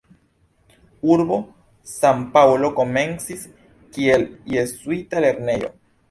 [1.15, 1.35] Urbo
[1.89, 3.43] San-Paŭlo komencis
[3.97, 5.71] kiel jezuita lernejo.